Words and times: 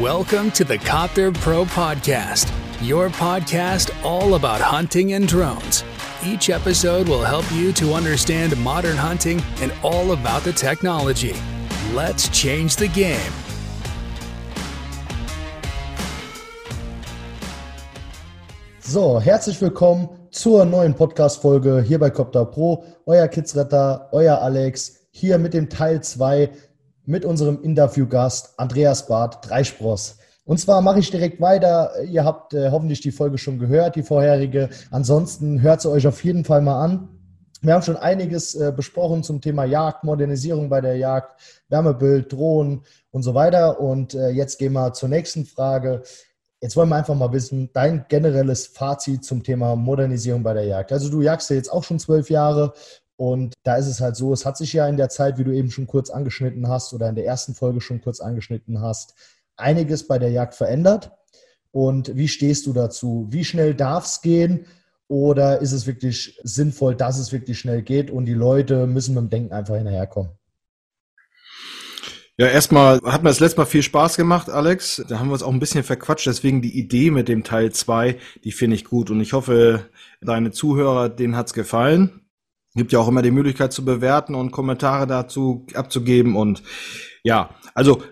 Welcome 0.00 0.50
to 0.52 0.64
the 0.64 0.76
Copter 0.76 1.30
Pro 1.30 1.64
Podcast, 1.64 2.50
your 2.82 3.10
podcast 3.10 3.94
all 4.04 4.34
about 4.34 4.60
hunting 4.60 5.12
and 5.12 5.28
drones. 5.28 5.84
Each 6.24 6.50
episode 6.50 7.08
will 7.08 7.22
help 7.22 7.44
you 7.52 7.72
to 7.74 7.94
understand 7.94 8.56
modern 8.56 8.96
hunting 8.96 9.40
and 9.60 9.72
all 9.84 10.10
about 10.10 10.42
the 10.42 10.52
technology. 10.52 11.32
Let's 11.92 12.28
change 12.30 12.74
the 12.74 12.88
game. 12.88 13.32
So, 18.80 19.20
herzlich 19.20 19.60
willkommen 19.60 20.08
zur 20.32 20.64
neuen 20.64 20.94
Podcast-Folge 20.94 21.82
hier 21.82 22.00
bei 22.00 22.10
Copter 22.10 22.44
Pro. 22.46 22.84
Euer 23.06 23.28
Kidsretter, 23.28 24.08
euer 24.10 24.42
Alex, 24.42 25.06
hier 25.12 25.38
mit 25.38 25.54
dem 25.54 25.70
Teil 25.70 26.02
2 26.02 26.50
mit 27.06 27.24
unserem 27.24 27.62
Interviewgast 27.62 28.58
Andreas 28.58 29.06
Barth, 29.06 29.48
Dreispross. 29.48 30.18
Und 30.44 30.58
zwar 30.58 30.82
mache 30.82 30.98
ich 30.98 31.10
direkt 31.10 31.40
weiter. 31.40 32.02
Ihr 32.04 32.24
habt 32.24 32.52
äh, 32.52 32.70
hoffentlich 32.70 33.00
die 33.00 33.12
Folge 33.12 33.38
schon 33.38 33.58
gehört, 33.58 33.96
die 33.96 34.02
vorherige. 34.02 34.68
Ansonsten 34.90 35.62
hört 35.62 35.80
sie 35.80 35.90
euch 35.90 36.06
auf 36.06 36.22
jeden 36.22 36.44
Fall 36.44 36.60
mal 36.60 36.82
an. 36.82 37.08
Wir 37.62 37.72
haben 37.72 37.82
schon 37.82 37.96
einiges 37.96 38.54
äh, 38.54 38.72
besprochen 38.76 39.22
zum 39.22 39.40
Thema 39.40 39.64
Jagd, 39.64 40.04
Modernisierung 40.04 40.68
bei 40.68 40.82
der 40.82 40.98
Jagd, 40.98 41.40
Wärmebild, 41.70 42.30
Drohnen 42.30 42.82
und 43.10 43.22
so 43.22 43.32
weiter. 43.32 43.80
Und 43.80 44.12
äh, 44.12 44.28
jetzt 44.28 44.58
gehen 44.58 44.74
wir 44.74 44.92
zur 44.92 45.08
nächsten 45.08 45.46
Frage. 45.46 46.02
Jetzt 46.60 46.76
wollen 46.76 46.90
wir 46.90 46.96
einfach 46.96 47.14
mal 47.14 47.32
wissen, 47.32 47.70
dein 47.72 48.04
generelles 48.08 48.66
Fazit 48.66 49.24
zum 49.24 49.42
Thema 49.42 49.76
Modernisierung 49.76 50.42
bei 50.42 50.52
der 50.52 50.64
Jagd. 50.64 50.92
Also 50.92 51.08
du 51.08 51.22
jagst 51.22 51.48
ja 51.48 51.56
jetzt 51.56 51.72
auch 51.72 51.84
schon 51.84 51.98
zwölf 51.98 52.28
Jahre 52.28 52.74
und 53.16 53.54
da 53.62 53.76
ist 53.76 53.86
es 53.86 54.00
halt 54.00 54.16
so, 54.16 54.32
es 54.32 54.44
hat 54.44 54.56
sich 54.56 54.72
ja 54.72 54.88
in 54.88 54.96
der 54.96 55.08
Zeit, 55.08 55.38
wie 55.38 55.44
du 55.44 55.52
eben 55.52 55.70
schon 55.70 55.86
kurz 55.86 56.10
angeschnitten 56.10 56.68
hast 56.68 56.92
oder 56.92 57.08
in 57.08 57.14
der 57.14 57.26
ersten 57.26 57.54
Folge 57.54 57.80
schon 57.80 58.00
kurz 58.00 58.20
angeschnitten 58.20 58.80
hast, 58.80 59.14
einiges 59.56 60.06
bei 60.06 60.18
der 60.18 60.30
Jagd 60.30 60.54
verändert. 60.54 61.12
Und 61.70 62.16
wie 62.16 62.28
stehst 62.28 62.66
du 62.66 62.72
dazu? 62.72 63.26
Wie 63.30 63.44
schnell 63.44 63.74
darf 63.74 64.06
es 64.06 64.20
gehen? 64.20 64.66
Oder 65.06 65.60
ist 65.60 65.72
es 65.72 65.86
wirklich 65.86 66.40
sinnvoll, 66.42 66.96
dass 66.96 67.18
es 67.18 67.30
wirklich 67.30 67.58
schnell 67.58 67.82
geht 67.82 68.10
und 68.10 68.24
die 68.24 68.34
Leute 68.34 68.86
müssen 68.86 69.14
mit 69.14 69.24
dem 69.24 69.30
Denken 69.30 69.52
einfach 69.52 69.76
hinterherkommen? 69.76 70.32
Ja, 72.36 72.48
erstmal 72.48 73.00
hat 73.04 73.22
mir 73.22 73.28
das 73.28 73.38
letzte 73.38 73.60
Mal 73.60 73.66
viel 73.66 73.82
Spaß 73.82 74.16
gemacht, 74.16 74.50
Alex. 74.50 75.04
Da 75.08 75.20
haben 75.20 75.28
wir 75.28 75.34
uns 75.34 75.44
auch 75.44 75.52
ein 75.52 75.60
bisschen 75.60 75.84
verquatscht. 75.84 76.26
Deswegen 76.26 76.62
die 76.62 76.76
Idee 76.76 77.12
mit 77.12 77.28
dem 77.28 77.44
Teil 77.44 77.70
2, 77.70 78.18
die 78.42 78.50
finde 78.50 78.74
ich 78.74 78.84
gut. 78.84 79.10
Und 79.10 79.20
ich 79.20 79.34
hoffe, 79.34 79.88
deine 80.20 80.50
Zuhörer, 80.50 81.08
denen 81.08 81.36
hat's 81.36 81.52
gefallen 81.52 82.23
gibt 82.74 82.92
ja 82.92 82.98
auch 82.98 83.08
immer 83.08 83.22
die 83.22 83.30
Möglichkeit 83.30 83.72
zu 83.72 83.84
bewerten 83.84 84.34
und 84.34 84.50
Kommentare 84.50 85.06
dazu 85.06 85.66
abzugeben. 85.74 86.36
Und 86.36 86.62
ja, 87.22 87.50
also 87.74 88.02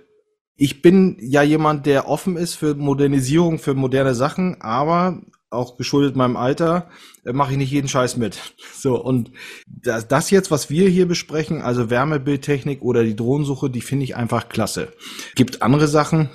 ich 0.54 0.82
bin 0.82 1.16
ja 1.20 1.42
jemand, 1.42 1.86
der 1.86 2.08
offen 2.08 2.36
ist 2.36 2.54
für 2.54 2.74
Modernisierung, 2.74 3.58
für 3.58 3.74
moderne 3.74 4.14
Sachen, 4.14 4.60
aber 4.60 5.20
auch 5.50 5.76
geschuldet 5.76 6.16
meinem 6.16 6.36
Alter, 6.36 6.88
äh, 7.24 7.32
mache 7.32 7.52
ich 7.52 7.58
nicht 7.58 7.70
jeden 7.70 7.88
Scheiß 7.88 8.16
mit. 8.16 8.38
So, 8.74 9.00
und 9.00 9.30
das, 9.68 10.08
das 10.08 10.30
jetzt, 10.30 10.50
was 10.50 10.68
wir 10.68 10.88
hier 10.88 11.06
besprechen, 11.06 11.62
also 11.62 11.88
Wärmebildtechnik 11.88 12.82
oder 12.82 13.04
die 13.04 13.14
Drohnensuche, 13.14 13.70
die 13.70 13.80
finde 13.80 14.02
ich 14.02 14.16
einfach 14.16 14.48
klasse. 14.48 14.92
Gibt 15.36 15.62
andere 15.62 15.86
Sachen, 15.86 16.30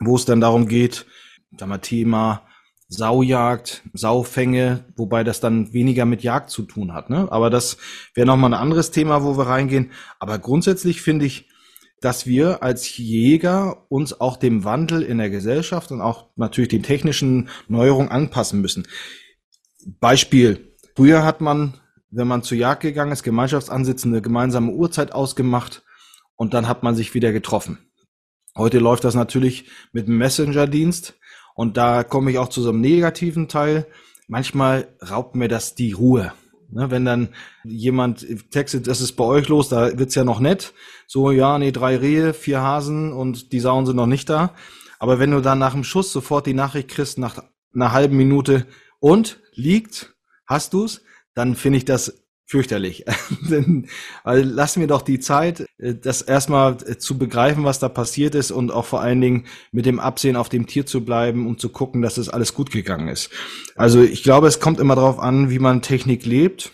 wo 0.00 0.16
es 0.16 0.24
dann 0.24 0.40
darum 0.40 0.68
geht, 0.68 1.04
sag 1.58 1.68
mal, 1.68 1.76
Thema 1.76 2.46
Saujagd, 2.92 3.82
Saufänge, 3.94 4.84
wobei 4.96 5.24
das 5.24 5.40
dann 5.40 5.72
weniger 5.72 6.04
mit 6.04 6.22
Jagd 6.22 6.50
zu 6.50 6.62
tun 6.62 6.92
hat. 6.92 7.08
Ne? 7.08 7.26
Aber 7.30 7.48
das 7.48 7.78
wäre 8.14 8.26
nochmal 8.26 8.52
ein 8.52 8.60
anderes 8.60 8.90
Thema, 8.90 9.24
wo 9.24 9.38
wir 9.38 9.46
reingehen. 9.46 9.92
Aber 10.18 10.38
grundsätzlich 10.38 11.00
finde 11.00 11.24
ich, 11.24 11.48
dass 12.02 12.26
wir 12.26 12.62
als 12.62 12.98
Jäger 12.98 13.86
uns 13.88 14.20
auch 14.20 14.36
dem 14.36 14.64
Wandel 14.64 15.02
in 15.02 15.18
der 15.18 15.30
Gesellschaft 15.30 15.90
und 15.90 16.02
auch 16.02 16.26
natürlich 16.36 16.68
den 16.68 16.82
technischen 16.82 17.48
Neuerungen 17.66 18.10
anpassen 18.10 18.60
müssen. 18.60 18.86
Beispiel. 20.00 20.74
Früher 20.94 21.24
hat 21.24 21.40
man, 21.40 21.80
wenn 22.10 22.28
man 22.28 22.42
zur 22.42 22.58
Jagd 22.58 22.82
gegangen 22.82 23.12
ist, 23.12 23.22
Gemeinschaftsansitzen, 23.22 24.12
eine 24.12 24.20
gemeinsame 24.20 24.70
Uhrzeit 24.70 25.12
ausgemacht 25.12 25.82
und 26.36 26.52
dann 26.52 26.68
hat 26.68 26.82
man 26.82 26.94
sich 26.94 27.14
wieder 27.14 27.32
getroffen. 27.32 27.78
Heute 28.54 28.80
läuft 28.80 29.04
das 29.04 29.14
natürlich 29.14 29.70
mit 29.92 30.08
dem 30.08 30.18
Messenger-Dienst 30.18 31.14
und 31.54 31.76
da 31.76 32.04
komme 32.04 32.30
ich 32.30 32.38
auch 32.38 32.48
zu 32.48 32.62
so 32.62 32.70
einem 32.70 32.80
negativen 32.80 33.48
Teil. 33.48 33.86
Manchmal 34.28 34.88
raubt 35.08 35.36
mir 35.36 35.48
das 35.48 35.74
die 35.74 35.92
Ruhe. 35.92 36.32
Ne, 36.70 36.90
wenn 36.90 37.04
dann 37.04 37.28
jemand 37.64 38.26
textet, 38.50 38.86
das 38.86 39.02
ist 39.02 39.12
bei 39.12 39.24
euch 39.24 39.48
los, 39.48 39.68
da 39.68 39.98
wird's 39.98 40.14
ja 40.14 40.24
noch 40.24 40.40
nett. 40.40 40.72
So, 41.06 41.30
ja, 41.30 41.58
nee, 41.58 41.70
drei 41.70 41.96
Rehe, 41.96 42.32
vier 42.32 42.62
Hasen 42.62 43.12
und 43.12 43.52
die 43.52 43.60
Sauen 43.60 43.84
sind 43.84 43.96
noch 43.96 44.06
nicht 44.06 44.30
da. 44.30 44.54
Aber 44.98 45.18
wenn 45.18 45.32
du 45.32 45.42
dann 45.42 45.58
nach 45.58 45.74
dem 45.74 45.84
Schuss 45.84 46.12
sofort 46.12 46.46
die 46.46 46.54
Nachricht 46.54 46.88
kriegst, 46.88 47.18
nach 47.18 47.42
einer 47.74 47.92
halben 47.92 48.16
Minute 48.16 48.66
und 49.00 49.40
liegt, 49.52 50.14
hast 50.46 50.72
du's, 50.72 51.02
dann 51.34 51.56
finde 51.56 51.78
ich 51.78 51.84
das 51.84 52.21
fürchterlich. 52.52 53.04
Weil 54.24 54.42
lass 54.42 54.76
mir 54.76 54.86
doch 54.86 55.00
die 55.00 55.20
Zeit, 55.20 55.66
äh, 55.78 55.94
das 55.94 56.20
erstmal 56.20 56.76
äh, 56.86 56.98
zu 56.98 57.16
begreifen, 57.16 57.64
was 57.64 57.78
da 57.78 57.88
passiert 57.88 58.34
ist 58.34 58.50
und 58.50 58.70
auch 58.70 58.84
vor 58.84 59.00
allen 59.00 59.22
Dingen 59.22 59.46
mit 59.72 59.86
dem 59.86 59.98
Absehen 59.98 60.36
auf 60.36 60.50
dem 60.50 60.66
Tier 60.66 60.84
zu 60.84 61.02
bleiben 61.02 61.46
und 61.46 61.60
zu 61.60 61.70
gucken, 61.70 62.02
dass 62.02 62.18
es 62.18 62.28
alles 62.28 62.52
gut 62.52 62.70
gegangen 62.70 63.08
ist. 63.08 63.30
Also 63.74 64.02
ich 64.02 64.22
glaube, 64.22 64.48
es 64.48 64.60
kommt 64.60 64.80
immer 64.80 64.94
darauf 64.94 65.18
an, 65.18 65.48
wie 65.48 65.58
man 65.58 65.80
Technik 65.80 66.26
lebt 66.26 66.72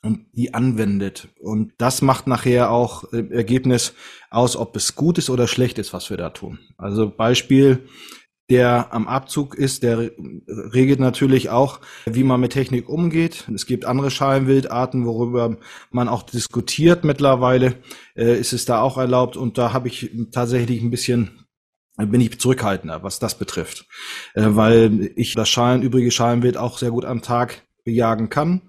und 0.00 0.26
die 0.32 0.54
anwendet. 0.54 1.28
Und 1.40 1.72
das 1.78 2.02
macht 2.02 2.28
nachher 2.28 2.70
auch 2.70 3.12
äh, 3.12 3.26
Ergebnis 3.30 3.94
aus, 4.30 4.56
ob 4.56 4.76
es 4.76 4.94
gut 4.94 5.18
ist 5.18 5.28
oder 5.28 5.48
schlecht 5.48 5.78
ist, 5.78 5.92
was 5.92 6.08
wir 6.08 6.18
da 6.18 6.30
tun. 6.30 6.60
Also 6.78 7.10
Beispiel, 7.10 7.88
der 8.50 8.92
am 8.92 9.06
Abzug 9.06 9.54
ist, 9.54 9.82
der 9.84 10.10
regelt 10.48 11.00
natürlich 11.00 11.50
auch, 11.50 11.80
wie 12.04 12.24
man 12.24 12.40
mit 12.40 12.52
Technik 12.52 12.88
umgeht. 12.88 13.48
Es 13.54 13.64
gibt 13.64 13.84
andere 13.84 14.10
Schalenwildarten, 14.10 15.06
worüber 15.06 15.56
man 15.90 16.08
auch 16.08 16.24
diskutiert 16.24 17.04
mittlerweile. 17.04 17.76
Äh, 18.16 18.38
ist 18.38 18.52
es 18.52 18.64
da 18.64 18.80
auch 18.80 18.98
erlaubt? 18.98 19.36
Und 19.36 19.56
da 19.56 19.72
habe 19.72 19.88
ich 19.88 20.10
tatsächlich 20.32 20.82
ein 20.82 20.90
bisschen 20.90 21.30
bin 21.96 22.20
ich 22.20 22.38
zurückhaltender, 22.38 23.02
was 23.02 23.18
das 23.18 23.36
betrifft, 23.38 23.86
äh, 24.34 24.44
weil 24.46 25.10
ich 25.16 25.34
das 25.34 25.48
Schalen, 25.48 25.82
übrige 25.82 26.10
Schalenwild 26.10 26.56
auch 26.56 26.78
sehr 26.78 26.90
gut 26.90 27.04
am 27.04 27.22
Tag 27.22 27.62
bejagen 27.84 28.30
kann. 28.30 28.62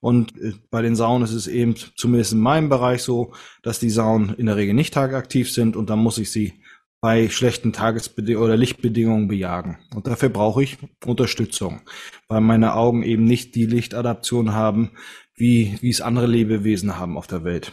Und 0.00 0.40
äh, 0.40 0.54
bei 0.70 0.82
den 0.82 0.96
Sauen 0.96 1.22
ist 1.22 1.32
es 1.32 1.46
eben 1.46 1.74
zumindest 1.96 2.32
in 2.32 2.40
meinem 2.40 2.68
Bereich 2.68 3.02
so, 3.02 3.32
dass 3.62 3.78
die 3.78 3.90
Sauen 3.90 4.34
in 4.38 4.46
der 4.46 4.56
Regel 4.56 4.74
nicht 4.74 4.94
tagaktiv 4.94 5.52
sind 5.52 5.76
und 5.76 5.90
dann 5.90 5.98
muss 5.98 6.18
ich 6.18 6.30
sie 6.30 6.54
bei 7.00 7.28
schlechten 7.28 7.72
Tagesbedingungen 7.72 8.44
oder 8.44 8.56
Lichtbedingungen 8.56 9.28
bejagen. 9.28 9.78
Und 9.94 10.06
dafür 10.06 10.30
brauche 10.30 10.62
ich 10.62 10.78
Unterstützung, 11.04 11.82
weil 12.28 12.40
meine 12.40 12.74
Augen 12.74 13.02
eben 13.02 13.24
nicht 13.24 13.54
die 13.54 13.66
Lichtadaption 13.66 14.52
haben, 14.52 14.92
wie, 15.34 15.78
wie 15.80 15.90
es 15.90 16.00
andere 16.00 16.26
Lebewesen 16.26 16.98
haben 16.98 17.16
auf 17.16 17.26
der 17.26 17.44
Welt. 17.44 17.72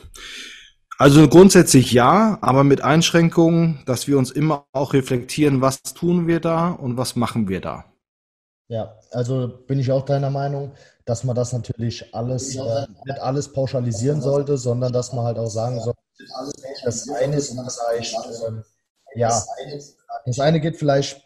Also 0.97 1.28
grundsätzlich 1.28 1.91
ja, 1.91 2.38
aber 2.41 2.64
mit 2.64 2.81
Einschränkungen, 2.81 3.84
dass 3.85 4.08
wir 4.08 4.18
uns 4.18 4.31
immer 4.31 4.66
auch 4.72 4.94
reflektieren, 4.94 5.59
was 5.59 5.81
tun 5.81 6.28
wir 6.28 6.40
da 6.40 6.69
und 6.69 6.96
was 6.96 7.16
machen 7.16 7.50
wir 7.50 7.59
da. 7.59 7.85
Ja, 8.68 8.97
also 9.12 9.47
bin 9.68 9.80
ich 9.80 9.91
auch 9.91 10.06
deiner 10.06 10.30
Meinung, 10.30 10.72
dass 11.06 11.24
man 11.24 11.35
das 11.35 11.52
natürlich 11.53 12.16
alles, 12.16 12.56
äh, 12.56 12.88
nicht 13.06 13.19
alles 13.19 13.52
pauschalisieren 13.52 14.22
sollte, 14.22 14.58
sondern 14.58 14.94
dass 14.94 15.14
man 15.14 15.25
halt 15.25 15.38
auch 15.38 15.50
sagen 15.50 15.81
soll, 15.81 15.94
das 16.84 17.09
eine 17.09 17.35
ist 17.35 17.52
vielleicht, 17.52 18.14
äh, 18.14 18.62
ja, 19.16 19.44
das 20.26 20.40
eine 20.40 20.59
geht 20.59 20.78
vielleicht 20.78 21.22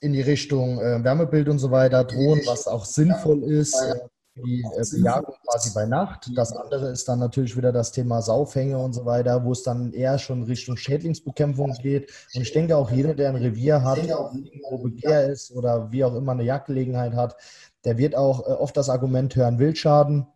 in 0.00 0.12
die 0.12 0.22
Richtung 0.22 0.80
äh, 0.80 1.02
Wärmebild 1.02 1.48
und 1.48 1.58
so 1.58 1.70
weiter, 1.70 2.04
Drohnen, 2.04 2.42
was 2.46 2.66
auch 2.66 2.84
sinnvoll 2.84 3.42
ist, 3.44 3.74
äh, 3.74 3.94
die 4.36 4.62
äh, 4.62 4.84
Bejagung 4.90 5.34
quasi 5.44 5.70
bei 5.74 5.86
Nacht. 5.86 6.30
Das 6.36 6.52
andere 6.52 6.90
ist 6.90 7.08
dann 7.08 7.18
natürlich 7.18 7.56
wieder 7.56 7.72
das 7.72 7.90
Thema 7.90 8.22
Saufhänge 8.22 8.78
und 8.78 8.92
so 8.92 9.04
weiter, 9.04 9.44
wo 9.44 9.52
es 9.52 9.62
dann 9.62 9.92
eher 9.92 10.18
schon 10.18 10.44
Richtung 10.44 10.76
Schädlingsbekämpfung 10.76 11.74
geht. 11.82 12.12
Und 12.34 12.42
ich 12.42 12.52
denke 12.52 12.76
auch 12.76 12.90
jeder, 12.90 13.14
der 13.14 13.30
ein 13.30 13.36
Revier 13.36 13.82
hat, 13.82 13.98
wo 14.70 14.78
Begehr 14.78 15.28
ist 15.28 15.50
oder 15.50 15.90
wie 15.90 16.04
auch 16.04 16.14
immer 16.14 16.32
eine 16.32 16.44
Jagdgelegenheit 16.44 17.14
hat, 17.14 17.36
der 17.84 17.98
wird 17.98 18.14
auch 18.14 18.46
äh, 18.46 18.52
oft 18.52 18.76
das 18.76 18.88
Argument 18.88 19.34
hören, 19.34 19.58
Wildschaden 19.58 20.26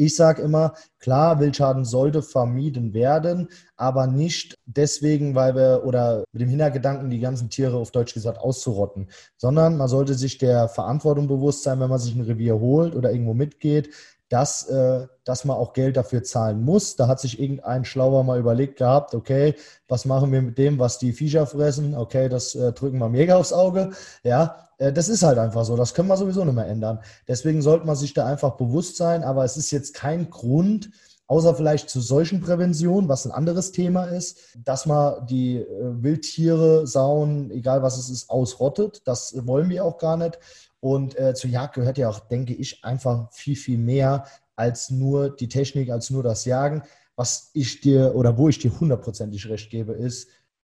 ich 0.00 0.16
sage 0.16 0.40
immer, 0.40 0.72
klar, 0.98 1.40
Wildschaden 1.40 1.84
sollte 1.84 2.22
vermieden 2.22 2.94
werden, 2.94 3.48
aber 3.76 4.06
nicht 4.06 4.58
deswegen, 4.64 5.34
weil 5.34 5.54
wir 5.54 5.82
oder 5.84 6.24
mit 6.32 6.40
dem 6.40 6.48
Hintergedanken, 6.48 7.10
die 7.10 7.20
ganzen 7.20 7.50
Tiere 7.50 7.76
auf 7.76 7.90
Deutsch 7.90 8.14
gesagt 8.14 8.38
auszurotten, 8.38 9.10
sondern 9.36 9.76
man 9.76 9.88
sollte 9.88 10.14
sich 10.14 10.38
der 10.38 10.68
Verantwortung 10.68 11.28
bewusst 11.28 11.64
sein, 11.64 11.80
wenn 11.80 11.90
man 11.90 11.98
sich 11.98 12.14
ein 12.14 12.22
Revier 12.22 12.58
holt 12.58 12.96
oder 12.96 13.12
irgendwo 13.12 13.34
mitgeht, 13.34 13.90
dass, 14.30 14.68
äh, 14.68 15.08
dass 15.24 15.44
man 15.44 15.56
auch 15.56 15.72
Geld 15.72 15.96
dafür 15.96 16.22
zahlen 16.22 16.62
muss. 16.62 16.96
Da 16.96 17.08
hat 17.08 17.20
sich 17.20 17.40
irgendein 17.40 17.84
Schlauer 17.84 18.22
mal 18.24 18.38
überlegt 18.38 18.78
gehabt, 18.78 19.14
okay, 19.14 19.56
was 19.88 20.04
machen 20.04 20.32
wir 20.32 20.40
mit 20.40 20.56
dem, 20.56 20.78
was 20.78 20.98
die 20.98 21.12
Viecher 21.12 21.46
fressen? 21.46 21.96
Okay, 21.96 22.28
das 22.28 22.54
äh, 22.54 22.72
drücken 22.72 22.98
wir 22.98 23.08
mega 23.08 23.36
aufs 23.36 23.52
Auge. 23.52 23.90
Ja, 24.22 24.68
äh, 24.78 24.92
das 24.92 25.08
ist 25.08 25.24
halt 25.24 25.38
einfach 25.38 25.64
so. 25.64 25.76
Das 25.76 25.94
können 25.94 26.08
wir 26.08 26.16
sowieso 26.16 26.44
nicht 26.44 26.54
mehr 26.54 26.68
ändern. 26.68 27.00
Deswegen 27.26 27.60
sollte 27.60 27.86
man 27.86 27.96
sich 27.96 28.14
da 28.14 28.24
einfach 28.24 28.52
bewusst 28.52 28.96
sein. 28.96 29.24
Aber 29.24 29.44
es 29.44 29.56
ist 29.56 29.72
jetzt 29.72 29.94
kein 29.94 30.30
Grund, 30.30 30.90
außer 31.26 31.56
vielleicht 31.56 31.90
zu 31.90 32.00
solchen 32.00 32.40
Prävention, 32.40 33.08
was 33.08 33.26
ein 33.26 33.32
anderes 33.32 33.72
Thema 33.72 34.04
ist, 34.04 34.38
dass 34.64 34.86
man 34.86 35.26
die 35.26 35.56
äh, 35.56 35.66
Wildtiere, 36.02 36.86
Sauen, 36.86 37.50
egal 37.50 37.82
was 37.82 37.98
es 37.98 38.10
ist, 38.10 38.30
ausrottet. 38.30 39.02
Das 39.06 39.34
wollen 39.44 39.68
wir 39.70 39.84
auch 39.84 39.98
gar 39.98 40.16
nicht. 40.16 40.38
Und 40.80 41.18
äh, 41.18 41.34
zur 41.34 41.50
Jagd 41.50 41.74
gehört 41.74 41.98
ja 41.98 42.08
auch, 42.08 42.20
denke 42.20 42.54
ich, 42.54 42.84
einfach 42.84 43.30
viel, 43.32 43.56
viel 43.56 43.78
mehr 43.78 44.24
als 44.56 44.90
nur 44.90 45.30
die 45.30 45.48
Technik, 45.48 45.90
als 45.90 46.10
nur 46.10 46.22
das 46.22 46.44
Jagen. 46.44 46.82
Was 47.16 47.50
ich 47.52 47.80
dir 47.80 48.14
oder 48.14 48.38
wo 48.38 48.48
ich 48.48 48.58
dir 48.58 48.78
hundertprozentig 48.80 49.48
recht 49.48 49.70
gebe, 49.70 49.92
ist, 49.92 50.28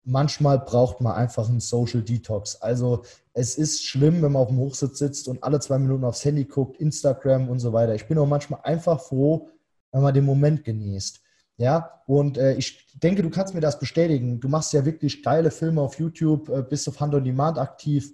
manchmal 0.04 0.58
braucht 0.58 1.00
man 1.00 1.14
einfach 1.14 1.48
einen 1.48 1.60
Social 1.60 2.02
Detox. 2.02 2.56
Also 2.56 3.04
es 3.32 3.56
ist 3.56 3.84
schlimm, 3.84 4.22
wenn 4.22 4.32
man 4.32 4.42
auf 4.42 4.48
dem 4.48 4.58
Hochsitz 4.58 4.98
sitzt 4.98 5.28
und 5.28 5.42
alle 5.42 5.60
zwei 5.60 5.78
Minuten 5.78 6.04
aufs 6.04 6.24
Handy 6.24 6.44
guckt, 6.44 6.76
Instagram 6.78 7.48
und 7.48 7.58
so 7.58 7.72
weiter. 7.72 7.94
Ich 7.94 8.06
bin 8.06 8.18
auch 8.18 8.26
manchmal 8.26 8.60
einfach 8.62 9.00
froh, 9.00 9.48
wenn 9.92 10.02
man 10.02 10.14
den 10.14 10.24
Moment 10.24 10.64
genießt. 10.64 11.20
Ja, 11.56 12.02
und 12.06 12.36
äh, 12.36 12.54
ich 12.54 12.86
denke, 12.94 13.22
du 13.22 13.30
kannst 13.30 13.54
mir 13.54 13.60
das 13.60 13.78
bestätigen. 13.78 14.40
Du 14.40 14.48
machst 14.48 14.72
ja 14.72 14.84
wirklich 14.84 15.22
geile 15.22 15.50
Filme 15.50 15.80
auf 15.80 15.98
YouTube, 15.98 16.48
äh, 16.48 16.62
bist 16.62 16.88
auf 16.88 16.98
Hand 17.00 17.14
on 17.14 17.24
Demand 17.24 17.58
aktiv. 17.58 18.12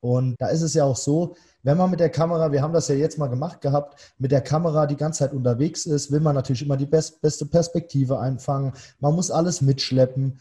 Und 0.00 0.36
da 0.38 0.48
ist 0.48 0.62
es 0.62 0.74
ja 0.74 0.84
auch 0.84 0.96
so, 0.96 1.36
wenn 1.62 1.76
man 1.76 1.90
mit 1.90 2.00
der 2.00 2.10
Kamera, 2.10 2.52
wir 2.52 2.62
haben 2.62 2.72
das 2.72 2.88
ja 2.88 2.94
jetzt 2.94 3.18
mal 3.18 3.28
gemacht 3.28 3.60
gehabt, 3.60 4.14
mit 4.18 4.32
der 4.32 4.40
Kamera 4.40 4.86
die 4.86 4.96
ganze 4.96 5.20
Zeit 5.20 5.32
unterwegs 5.32 5.86
ist, 5.86 6.10
will 6.10 6.20
man 6.20 6.34
natürlich 6.34 6.62
immer 6.62 6.76
die 6.76 6.86
best, 6.86 7.20
beste 7.20 7.46
Perspektive 7.46 8.18
einfangen. 8.18 8.72
Man 9.00 9.14
muss 9.14 9.30
alles 9.30 9.60
mitschleppen 9.60 10.38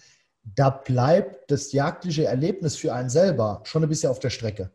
da 0.56 0.70
bleibt 0.70 1.52
das 1.52 1.72
jagdliche 1.72 2.26
Erlebnis 2.26 2.76
für 2.76 2.94
einen 2.94 3.10
selber 3.10 3.62
schon 3.64 3.84
ein 3.84 3.90
bisschen 3.90 4.10
auf 4.10 4.20
der 4.20 4.30
Strecke. 4.30 4.72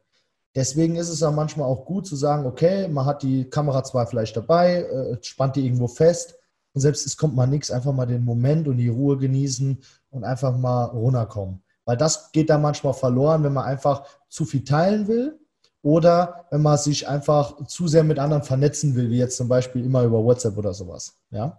Deswegen 0.54 0.96
ist 0.96 1.08
es 1.08 1.20
ja 1.20 1.30
manchmal 1.30 1.66
auch 1.66 1.86
gut 1.86 2.06
zu 2.06 2.14
sagen, 2.14 2.44
okay, 2.44 2.86
man 2.88 3.06
hat 3.06 3.22
die 3.22 3.48
Kamera 3.48 3.82
zwar 3.84 4.06
vielleicht 4.06 4.36
dabei, 4.36 4.82
äh, 4.82 5.16
spannt 5.22 5.56
die 5.56 5.64
irgendwo 5.64 5.88
fest 5.88 6.34
und 6.74 6.82
selbst 6.82 7.06
es 7.06 7.16
kommt 7.16 7.34
mal 7.34 7.46
nichts, 7.46 7.70
einfach 7.70 7.92
mal 7.92 8.06
den 8.06 8.24
Moment 8.24 8.68
und 8.68 8.76
die 8.76 8.88
Ruhe 8.88 9.16
genießen 9.16 9.82
und 10.10 10.24
einfach 10.24 10.56
mal 10.56 10.84
runterkommen. 10.84 11.62
Weil 11.84 11.96
das 11.96 12.32
geht 12.32 12.50
da 12.50 12.58
manchmal 12.58 12.94
verloren, 12.94 13.42
wenn 13.42 13.52
man 13.52 13.64
einfach 13.64 14.04
zu 14.28 14.44
viel 14.44 14.64
teilen 14.64 15.08
will 15.08 15.38
oder 15.82 16.46
wenn 16.50 16.62
man 16.62 16.78
sich 16.78 17.08
einfach 17.08 17.66
zu 17.66 17.88
sehr 17.88 18.04
mit 18.04 18.18
anderen 18.18 18.44
vernetzen 18.44 18.94
will, 18.94 19.10
wie 19.10 19.18
jetzt 19.18 19.36
zum 19.36 19.48
Beispiel 19.48 19.84
immer 19.84 20.04
über 20.04 20.22
WhatsApp 20.22 20.56
oder 20.56 20.74
sowas. 20.74 21.16
Ja? 21.30 21.58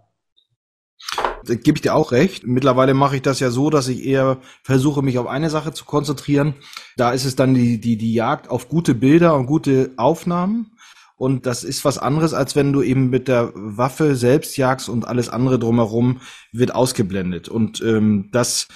Da 1.44 1.54
gebe 1.54 1.76
ich 1.76 1.82
dir 1.82 1.94
auch 1.94 2.12
recht. 2.12 2.46
Mittlerweile 2.46 2.94
mache 2.94 3.16
ich 3.16 3.22
das 3.22 3.38
ja 3.40 3.50
so, 3.50 3.68
dass 3.68 3.88
ich 3.88 4.04
eher 4.04 4.38
versuche, 4.62 5.02
mich 5.02 5.18
auf 5.18 5.26
eine 5.26 5.50
Sache 5.50 5.72
zu 5.72 5.84
konzentrieren. 5.84 6.54
Da 6.96 7.10
ist 7.10 7.26
es 7.26 7.36
dann 7.36 7.54
die, 7.54 7.78
die, 7.80 7.98
die 7.98 8.14
Jagd 8.14 8.48
auf 8.48 8.68
gute 8.68 8.94
Bilder 8.94 9.34
und 9.34 9.46
gute 9.46 9.92
Aufnahmen. 9.96 10.72
Und 11.16 11.46
das 11.46 11.62
ist 11.62 11.84
was 11.84 11.98
anderes, 11.98 12.34
als 12.34 12.56
wenn 12.56 12.72
du 12.72 12.82
eben 12.82 13.10
mit 13.10 13.28
der 13.28 13.52
Waffe 13.54 14.16
selbst 14.16 14.56
jagst 14.56 14.88
und 14.88 15.06
alles 15.06 15.28
andere 15.28 15.58
drumherum 15.58 16.20
wird 16.50 16.74
ausgeblendet. 16.74 17.48
Und 17.48 17.80
ähm, 17.82 18.30
das 18.32 18.68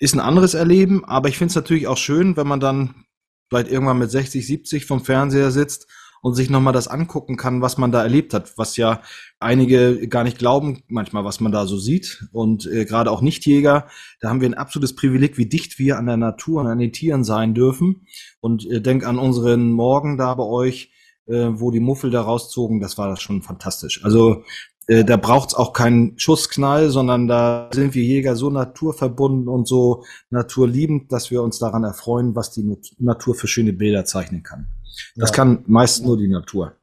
ist 0.00 0.14
ein 0.14 0.20
anderes 0.20 0.54
Erleben, 0.54 1.04
aber 1.04 1.28
ich 1.28 1.38
finde 1.38 1.50
es 1.50 1.56
natürlich 1.56 1.86
auch 1.86 1.98
schön, 1.98 2.36
wenn 2.36 2.48
man 2.48 2.58
dann 2.58 3.04
vielleicht 3.48 3.70
irgendwann 3.70 3.98
mit 3.98 4.10
60, 4.10 4.46
70 4.46 4.86
vom 4.86 5.04
Fernseher 5.04 5.50
sitzt 5.50 5.86
und 6.22 6.34
sich 6.34 6.50
nochmal 6.50 6.72
das 6.72 6.88
angucken 6.88 7.36
kann, 7.36 7.62
was 7.62 7.78
man 7.78 7.92
da 7.92 8.02
erlebt 8.02 8.34
hat, 8.34 8.56
was 8.56 8.76
ja 8.76 9.02
einige 9.38 10.08
gar 10.08 10.24
nicht 10.24 10.38
glauben, 10.38 10.82
manchmal, 10.88 11.24
was 11.24 11.40
man 11.40 11.52
da 11.52 11.66
so 11.66 11.78
sieht. 11.78 12.24
Und 12.32 12.66
äh, 12.66 12.84
gerade 12.84 13.10
auch 13.10 13.22
Nichtjäger, 13.22 13.88
da 14.20 14.28
haben 14.28 14.40
wir 14.40 14.48
ein 14.48 14.54
absolutes 14.54 14.94
Privileg, 14.94 15.38
wie 15.38 15.46
dicht 15.46 15.78
wir 15.78 15.98
an 15.98 16.06
der 16.06 16.16
Natur 16.16 16.60
und 16.60 16.66
an 16.66 16.78
den 16.78 16.92
Tieren 16.92 17.24
sein 17.24 17.54
dürfen. 17.54 18.06
Und 18.40 18.70
äh, 18.70 18.80
denk 18.80 19.06
an 19.06 19.18
unseren 19.18 19.70
Morgen 19.72 20.18
da 20.18 20.34
bei 20.34 20.44
euch, 20.44 20.92
äh, 21.26 21.48
wo 21.52 21.70
die 21.70 21.80
Muffel 21.80 22.10
da 22.10 22.22
rauszogen, 22.22 22.80
das 22.80 22.98
war 22.98 23.16
schon 23.16 23.42
fantastisch. 23.42 24.04
Also 24.04 24.44
äh, 24.90 25.04
da 25.04 25.16
braucht's 25.16 25.54
auch 25.54 25.72
keinen 25.72 26.18
Schussknall, 26.18 26.90
sondern 26.90 27.28
da 27.28 27.70
sind 27.72 27.94
wir 27.94 28.02
Jäger 28.02 28.34
so 28.34 28.50
naturverbunden 28.50 29.46
und 29.46 29.68
so 29.68 30.04
naturliebend, 30.30 31.12
dass 31.12 31.30
wir 31.30 31.42
uns 31.42 31.60
daran 31.60 31.84
erfreuen, 31.84 32.34
was 32.34 32.50
die 32.50 32.76
Natur 32.98 33.36
für 33.36 33.46
schöne 33.46 33.72
Bilder 33.72 34.04
zeichnen 34.04 34.42
kann. 34.42 34.66
Das 35.14 35.30
ja. 35.30 35.36
kann 35.36 35.62
meist 35.68 36.04
nur 36.04 36.18
die 36.18 36.26
Natur. 36.26 36.74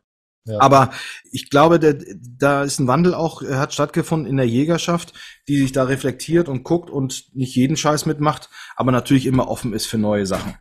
Ja. 0.45 0.61
Aber 0.61 0.91
ich 1.33 1.49
glaube, 1.49 1.79
der, 1.79 1.97
da 2.39 2.63
ist 2.63 2.79
ein 2.79 2.87
Wandel 2.87 3.13
auch, 3.13 3.43
hat 3.43 3.73
stattgefunden 3.73 4.29
in 4.29 4.37
der 4.37 4.47
Jägerschaft, 4.47 5.11
die 5.49 5.57
sich 5.57 5.73
da 5.73 5.83
reflektiert 5.83 6.47
und 6.47 6.63
guckt 6.63 6.89
und 6.89 7.35
nicht 7.35 7.57
jeden 7.57 7.75
Scheiß 7.75 8.05
mitmacht, 8.05 8.49
aber 8.77 8.93
natürlich 8.93 9.25
immer 9.25 9.49
offen 9.49 9.73
ist 9.73 9.87
für 9.87 9.97
neue 9.97 10.25
Sachen. 10.25 10.55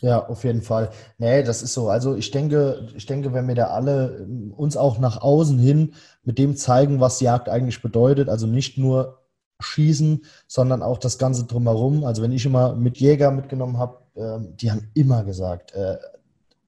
Ja, 0.00 0.26
auf 0.28 0.44
jeden 0.44 0.62
Fall. 0.62 0.90
Nee, 1.18 1.42
das 1.42 1.62
ist 1.62 1.74
so. 1.74 1.88
Also 1.88 2.14
ich 2.14 2.30
denke, 2.30 2.88
ich 2.94 3.06
denke, 3.06 3.32
wenn 3.32 3.48
wir 3.48 3.54
da 3.56 3.68
alle 3.68 4.18
ähm, 4.20 4.52
uns 4.56 4.76
auch 4.76 4.98
nach 4.98 5.20
außen 5.20 5.58
hin 5.58 5.94
mit 6.22 6.38
dem 6.38 6.56
zeigen, 6.56 7.00
was 7.00 7.20
Jagd 7.20 7.48
eigentlich 7.48 7.82
bedeutet, 7.82 8.28
also 8.28 8.46
nicht 8.46 8.78
nur 8.78 9.22
schießen, 9.60 10.24
sondern 10.46 10.82
auch 10.82 10.98
das 10.98 11.18
Ganze 11.18 11.44
drumherum. 11.44 12.04
Also 12.04 12.22
wenn 12.22 12.32
ich 12.32 12.46
immer 12.46 12.74
mit 12.74 12.98
Jäger 12.98 13.32
mitgenommen 13.32 13.78
habe, 13.78 13.98
äh, 14.14 14.38
die 14.54 14.70
haben 14.70 14.88
immer 14.94 15.24
gesagt, 15.24 15.72
äh, 15.74 15.98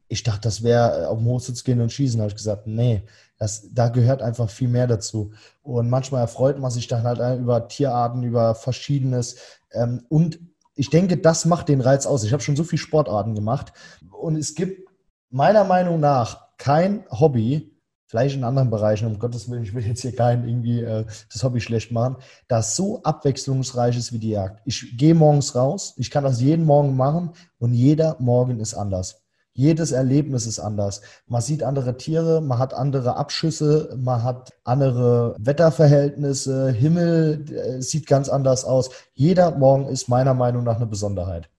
ich 0.09 0.25
dachte, 0.25 0.41
das 0.43 0.65
wäre 0.65 1.03
äh, 1.03 1.07
auf 1.07 1.19
dem 1.19 1.27
Hochsitz 1.29 1.63
gehen 1.63 1.81
und 1.81 1.93
schießen. 1.93 2.19
Da 2.19 2.23
habe 2.25 2.31
ich 2.31 2.37
gesagt, 2.37 2.67
nee, 2.67 3.05
das, 3.39 3.69
da 3.73 3.89
gehört 3.89 4.23
einfach 4.23 4.51
viel 4.51 4.69
mehr 4.69 4.89
dazu. 4.89 5.31
Und 5.63 5.89
manchmal 5.89 6.23
erfreut 6.23 6.59
man 6.59 6.73
sich 6.73 6.89
dann 6.89 7.05
halt 7.05 7.41
über 7.41 7.69
Tierarten, 7.69 8.25
über 8.25 8.57
Verschiedenes. 8.57 9.37
Ähm, 9.73 10.03
und 10.09 10.41
ich 10.81 10.89
denke, 10.89 11.19
das 11.19 11.45
macht 11.45 11.69
den 11.69 11.83
Reiz 11.83 12.07
aus. 12.07 12.25
Ich 12.25 12.33
habe 12.33 12.43
schon 12.43 12.57
so 12.57 12.65
viele 12.65 12.81
Sportarten 12.81 13.35
gemacht. 13.35 13.75
Und 14.11 14.37
es 14.37 14.55
gibt 14.55 14.89
meiner 15.29 15.65
Meinung 15.65 16.01
nach 16.01 16.57
kein 16.57 17.05
Hobby, 17.11 17.79
vielleicht 18.07 18.37
in 18.37 18.45
anderen 18.45 18.71
Bereichen, 18.71 19.07
um 19.07 19.19
Gottes 19.19 19.51
Willen, 19.51 19.63
ich 19.63 19.75
will 19.75 19.87
jetzt 19.87 20.01
hier 20.01 20.17
kein 20.17 20.49
irgendwie 20.49 20.81
äh, 20.81 21.05
das 21.31 21.45
Hobby 21.45 21.61
schlecht 21.61 21.93
machen, 21.93 22.17
das 22.49 22.77
so 22.77 23.03
abwechslungsreich 23.03 23.95
ist 23.99 24.15
wie 24.15 24.19
die 24.19 24.31
Jagd. 24.31 24.63
Ich 24.65 24.97
gehe 24.97 25.15
morgens 25.15 25.55
raus, 25.55 25.93
ich 25.99 26.11
kann 26.11 26.25
das 26.25 26.41
jeden 26.41 26.65
Morgen 26.65 26.97
machen 26.97 27.33
und 27.59 27.75
jeder 27.75 28.17
Morgen 28.19 28.59
ist 28.59 28.73
anders. 28.73 29.23
Jedes 29.61 29.93
Erlebnis 29.93 30.47
ist 30.47 30.59
anders. 30.59 31.03
Man 31.27 31.43
sieht 31.43 31.63
andere 31.63 31.99
Tiere, 31.99 32.41
man 32.41 32.59
hat 32.59 32.73
andere 32.73 33.17
Abschüsse, 33.17 33.95
man 34.03 34.23
hat 34.23 34.55
andere 34.65 35.37
Wetterverhältnisse, 35.39 36.71
Himmel 36.71 37.45
äh, 37.51 37.83
sieht 37.83 38.07
ganz 38.07 38.31
anders 38.31 38.65
aus. 38.65 38.89
Jeder 39.13 39.59
Morgen 39.59 39.87
ist 39.89 40.09
meiner 40.09 40.33
Meinung 40.33 40.65
nach 40.65 40.77
eine 40.77 40.87
Besonderheit. 40.87 41.51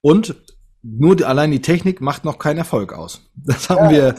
Und 0.00 0.36
nur 0.82 1.16
die, 1.16 1.24
allein 1.24 1.50
die 1.50 1.60
Technik 1.60 2.00
macht 2.00 2.24
noch 2.24 2.38
keinen 2.38 2.58
Erfolg 2.58 2.92
aus. 2.92 3.22
Das 3.44 3.68
haben 3.68 3.92
ja, 3.92 4.14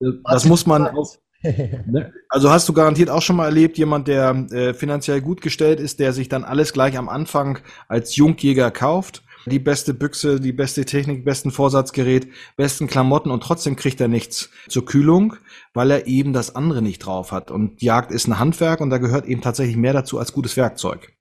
wir, 0.00 0.14
das 0.24 0.46
muss 0.46 0.64
man 0.64 0.86
auch. 0.88 1.16
Ne? 1.42 2.10
Also 2.30 2.50
hast 2.50 2.66
du 2.70 2.72
garantiert 2.72 3.10
auch 3.10 3.20
schon 3.20 3.36
mal 3.36 3.44
erlebt, 3.44 3.76
jemand, 3.76 4.08
der 4.08 4.30
äh, 4.50 4.72
finanziell 4.72 5.20
gut 5.20 5.42
gestellt 5.42 5.78
ist, 5.78 6.00
der 6.00 6.14
sich 6.14 6.30
dann 6.30 6.42
alles 6.44 6.72
gleich 6.72 6.96
am 6.96 7.10
Anfang 7.10 7.58
als 7.88 8.16
Jungjäger 8.16 8.70
kauft 8.70 9.23
die 9.46 9.58
beste 9.58 9.94
Büchse, 9.94 10.40
die 10.40 10.52
beste 10.52 10.84
Technik, 10.84 11.24
besten 11.24 11.50
Vorsatzgerät, 11.50 12.28
besten 12.56 12.86
Klamotten 12.86 13.30
und 13.30 13.42
trotzdem 13.42 13.76
kriegt 13.76 14.00
er 14.00 14.08
nichts 14.08 14.50
zur 14.68 14.84
Kühlung, 14.84 15.36
weil 15.72 15.90
er 15.90 16.06
eben 16.06 16.32
das 16.32 16.54
andere 16.54 16.82
nicht 16.82 17.00
drauf 17.00 17.32
hat. 17.32 17.50
Und 17.50 17.82
Jagd 17.82 18.10
ist 18.10 18.26
ein 18.26 18.38
Handwerk 18.38 18.80
und 18.80 18.90
da 18.90 18.98
gehört 18.98 19.26
eben 19.26 19.40
tatsächlich 19.40 19.76
mehr 19.76 19.92
dazu 19.92 20.18
als 20.18 20.32
gutes 20.32 20.56
Werkzeug. 20.56 21.12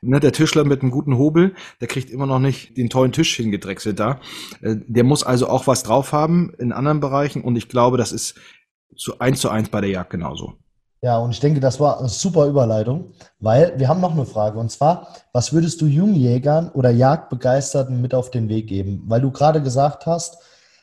Ne, 0.00 0.20
der 0.20 0.32
Tischler 0.32 0.64
mit 0.64 0.82
einem 0.82 0.92
guten 0.92 1.18
Hobel, 1.18 1.54
der 1.80 1.88
kriegt 1.88 2.10
immer 2.10 2.26
noch 2.26 2.38
nicht 2.38 2.76
den 2.76 2.88
tollen 2.88 3.10
Tisch 3.10 3.34
hingedrechselt 3.34 3.98
da. 3.98 4.20
Äh, 4.60 4.76
der 4.86 5.04
muss 5.04 5.24
also 5.24 5.48
auch 5.48 5.66
was 5.66 5.82
drauf 5.82 6.12
haben 6.12 6.52
in 6.58 6.72
anderen 6.72 7.00
Bereichen 7.00 7.42
und 7.42 7.56
ich 7.56 7.68
glaube, 7.68 7.96
das 7.96 8.12
ist 8.12 8.38
zu 8.96 9.18
eins 9.18 9.40
zu 9.40 9.48
eins 9.48 9.70
bei 9.70 9.80
der 9.80 9.90
Jagd 9.90 10.10
genauso. 10.10 10.61
Ja, 11.04 11.18
und 11.18 11.32
ich 11.32 11.40
denke, 11.40 11.58
das 11.58 11.80
war 11.80 11.98
eine 11.98 12.08
super 12.08 12.46
Überleitung, 12.46 13.12
weil 13.40 13.76
wir 13.76 13.88
haben 13.88 14.00
noch 14.00 14.12
eine 14.12 14.24
Frage 14.24 14.60
und 14.60 14.70
zwar, 14.70 15.08
was 15.32 15.52
würdest 15.52 15.80
du 15.80 15.86
Jungjägern 15.86 16.70
oder 16.70 16.90
Jagdbegeisterten 16.90 18.00
mit 18.00 18.14
auf 18.14 18.30
den 18.30 18.48
Weg 18.48 18.68
geben? 18.68 19.02
Weil 19.08 19.20
du 19.20 19.32
gerade 19.32 19.60
gesagt 19.60 20.06
hast, 20.06 20.38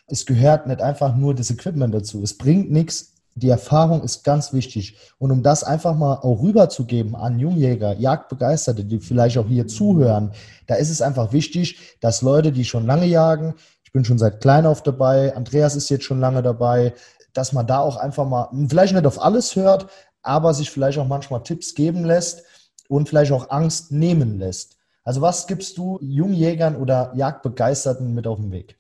es 0.08 0.26
gehört 0.26 0.68
nicht 0.68 0.82
einfach 0.82 1.16
nur 1.16 1.34
das 1.36 1.52
Equipment 1.52 1.96
dazu. 1.96 2.22
Es 2.22 2.38
bringt 2.38 2.70
nichts. 2.70 3.14
Die 3.36 3.48
Erfahrung 3.48 4.04
ist 4.04 4.26
ganz 4.26 4.52
wichtig. 4.52 4.98
Und 5.20 5.32
um 5.32 5.42
das 5.42 5.64
einfach 5.64 5.96
mal 5.96 6.16
auch 6.16 6.42
rüberzugeben 6.42 7.16
an 7.16 7.40
Jungjäger, 7.40 7.94
Jagdbegeisterte, 7.98 8.84
die 8.84 9.00
vielleicht 9.00 9.38
auch 9.38 9.48
hier 9.48 9.68
zuhören, 9.68 10.34
da 10.68 10.76
ist 10.76 10.90
es 10.90 11.02
einfach 11.02 11.32
wichtig, 11.32 11.98
dass 12.02 12.22
Leute, 12.22 12.52
die 12.52 12.66
schon 12.66 12.86
lange 12.86 13.06
jagen, 13.06 13.54
ich 13.86 13.94
bin 13.94 14.04
schon 14.04 14.18
seit 14.18 14.42
klein 14.42 14.66
auf 14.66 14.84
dabei, 14.84 15.34
Andreas 15.34 15.78
ist 15.78 15.90
jetzt 15.90 16.04
schon 16.04 16.20
lange 16.20 16.44
dabei, 16.44 16.94
dass 17.34 17.54
man 17.54 17.68
da 17.68 17.80
auch 17.80 17.98
einfach 17.98 18.28
mal, 18.28 18.50
vielleicht 18.68 18.94
nicht 18.94 19.06
auf 19.06 19.22
alles 19.22 19.56
hört, 19.56 19.88
aber 20.22 20.54
sich 20.54 20.70
vielleicht 20.70 20.98
auch 20.98 21.08
manchmal 21.08 21.44
Tipps 21.44 21.76
geben 21.76 22.04
lässt 22.06 22.44
und 22.88 23.10
vielleicht 23.10 23.32
auch 23.32 23.50
Angst 23.50 23.92
nehmen 23.92 24.40
lässt. 24.40 24.78
Also 25.04 25.22
was 25.22 25.48
gibst 25.48 25.78
du 25.78 25.98
Jungjägern 26.02 26.76
oder 26.76 27.14
Jagdbegeisterten 27.16 28.14
mit 28.14 28.28
auf 28.28 28.40
den 28.40 28.52
Weg? 28.52 28.78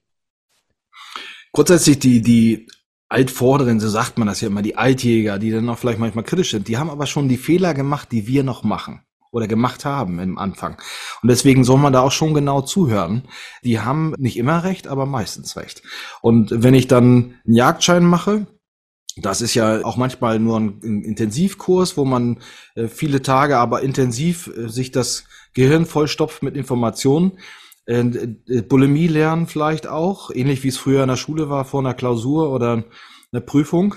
Grundsätzlich 1.51 1.99
die, 1.99 2.21
die 2.21 2.67
Altvorderen, 3.07 3.79
so 3.79 3.89
sagt 3.89 4.17
man 4.17 4.27
das 4.27 4.41
ja 4.41 4.47
immer, 4.47 4.61
die 4.61 4.77
Altjäger, 4.77 5.39
die 5.39 5.51
dann 5.51 5.67
auch 5.69 5.79
vielleicht 5.79 5.99
manchmal 5.99 6.23
kritisch 6.23 6.51
sind, 6.51 6.67
die 6.67 6.77
haben 6.77 6.91
aber 6.91 7.07
schon 7.07 7.27
die 7.27 7.37
Fehler 7.37 7.73
gemacht, 7.73 8.11
die 8.11 8.27
wir 8.27 8.43
noch 8.43 8.63
machen 8.63 9.01
oder 9.31 9.47
gemacht 9.47 9.85
haben 9.85 10.19
im 10.19 10.37
Anfang. 10.37 10.77
Und 11.21 11.29
deswegen 11.29 11.63
soll 11.63 11.77
man 11.77 11.93
da 11.93 12.01
auch 12.01 12.11
schon 12.11 12.33
genau 12.33 12.61
zuhören. 12.61 13.23
Die 13.63 13.79
haben 13.79 14.13
nicht 14.17 14.37
immer 14.37 14.63
recht, 14.63 14.87
aber 14.87 15.05
meistens 15.05 15.55
recht. 15.55 15.81
Und 16.21 16.51
wenn 16.51 16.73
ich 16.73 16.87
dann 16.87 17.35
einen 17.45 17.55
Jagdschein 17.55 18.03
mache, 18.03 18.47
Das 19.21 19.41
ist 19.41 19.53
ja 19.53 19.83
auch 19.83 19.97
manchmal 19.97 20.39
nur 20.39 20.59
ein, 20.59 21.03
Intensivkurs, 21.03 21.97
wo 21.97 22.05
man 22.05 22.39
äh, 22.75 22.87
viele 22.87 23.21
Tage 23.21 23.57
aber 23.57 23.81
intensiv 23.81 24.47
äh, 24.47 24.69
sich 24.69 24.91
das 24.91 25.25
Gehirn 25.53 25.85
vollstopft 25.85 26.43
mit 26.43 26.55
Informationen. 26.55 27.39
Äh, 27.85 27.99
äh, 28.47 28.61
Bulimie 28.61 29.07
lernen 29.07 29.47
vielleicht 29.47 29.87
auch, 29.87 30.31
ähnlich 30.31 30.63
wie 30.63 30.69
es 30.69 30.77
früher 30.77 31.03
in 31.03 31.09
der 31.09 31.15
Schule 31.15 31.49
war, 31.49 31.65
vor 31.65 31.81
einer 31.81 31.93
Klausur 31.93 32.51
oder 32.51 32.83
einer 33.31 33.41
Prüfung. 33.41 33.95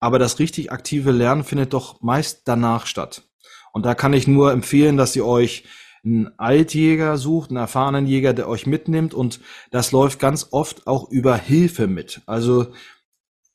Aber 0.00 0.18
das 0.18 0.38
richtig 0.38 0.70
aktive 0.70 1.10
Lernen 1.10 1.44
findet 1.44 1.72
doch 1.72 2.00
meist 2.00 2.42
danach 2.44 2.86
statt. 2.86 3.28
Und 3.72 3.84
da 3.84 3.94
kann 3.94 4.12
ich 4.12 4.28
nur 4.28 4.52
empfehlen, 4.52 4.96
dass 4.96 5.16
ihr 5.16 5.26
euch 5.26 5.64
einen 6.04 6.38
Altjäger 6.38 7.16
sucht, 7.16 7.50
einen 7.50 7.58
erfahrenen 7.58 8.06
Jäger, 8.06 8.32
der 8.32 8.48
euch 8.48 8.66
mitnimmt 8.66 9.14
und 9.14 9.40
das 9.70 9.92
läuft 9.92 10.18
ganz 10.18 10.48
oft 10.52 10.86
auch 10.86 11.10
über 11.10 11.36
Hilfe 11.36 11.86
mit. 11.86 12.22
Also 12.26 12.68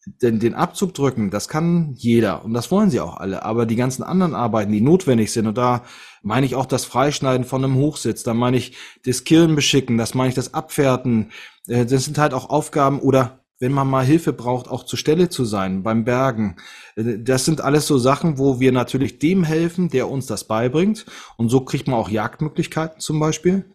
den, 0.06 0.40
den 0.40 0.54
Abzug 0.54 0.94
drücken, 0.94 1.30
das 1.30 1.48
kann 1.48 1.94
jeder 1.96 2.44
und 2.44 2.54
das 2.54 2.72
wollen 2.72 2.90
sie 2.90 3.00
auch 3.00 3.18
alle. 3.18 3.44
Aber 3.44 3.66
die 3.66 3.76
ganzen 3.76 4.04
anderen 4.04 4.36
Arbeiten, 4.36 4.72
die 4.72 4.82
notwendig 4.82 5.32
sind, 5.32 5.48
und 5.48 5.58
da 5.58 5.84
meine 6.22 6.46
ich 6.46 6.56
auch 6.56 6.66
das 6.66 6.86
Freischneiden 6.86 7.46
von 7.46 7.64
einem 7.64 7.76
Hochsitz, 7.76 8.24
da 8.24 8.34
meine 8.34 8.58
ich 8.58 8.76
das 9.06 9.24
Kirn 9.24 9.56
beschicken, 9.56 9.98
das 9.98 10.14
meine 10.14 10.30
ich 10.30 10.36
das 10.36 10.54
Abfährten, 10.54 11.32
äh, 11.68 11.86
das 11.86 12.06
sind 12.06 12.18
halt 12.18 12.34
auch 12.34 12.50
Aufgaben 12.50 13.00
oder 13.00 13.40
wenn 13.60 13.72
man 13.72 13.90
mal 13.90 14.04
Hilfe 14.04 14.34
braucht, 14.34 14.68
auch 14.68 14.84
zur 14.84 15.00
Stelle 15.00 15.30
zu 15.30 15.46
sein 15.46 15.84
beim 15.84 16.04
Bergen. 16.04 16.58
Äh, 16.96 17.20
das 17.20 17.46
sind 17.46 17.62
alles 17.62 17.88
so 17.88 17.98
Sachen, 17.98 18.38
wo 18.38 18.60
wir 18.60 18.74
natürlich 18.74 19.20
dem 19.20 19.44
helfen, 19.44 19.90
der 19.90 20.10
uns 20.10 20.26
das 20.26 20.44
beibringt. 20.44 21.06
Und 21.38 21.50
so 21.50 21.62
kriegt 21.62 21.88
man 21.88 21.98
auch 21.98 22.10
Jagdmöglichkeiten 22.10 23.00
zum 23.00 23.20
Beispiel. 23.20 23.66